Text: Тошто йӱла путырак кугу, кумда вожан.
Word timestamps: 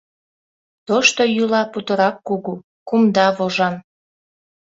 Тошто 0.87 1.21
йӱла 1.35 1.61
путырак 1.71 2.15
кугу, 2.27 2.53
кумда 2.87 3.27
вожан. 3.37 3.75